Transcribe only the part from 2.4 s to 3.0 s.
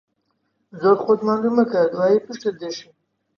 دێشێ.